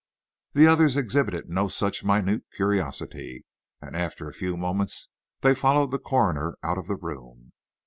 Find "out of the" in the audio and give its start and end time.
6.63-6.95